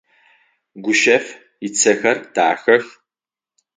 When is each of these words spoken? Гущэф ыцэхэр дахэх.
Гущэф 0.83 1.25
ыцэхэр 1.65 2.17
дахэх. 2.33 2.85